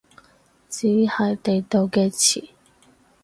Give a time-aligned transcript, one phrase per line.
[0.67, 2.49] 只係地道嘅詞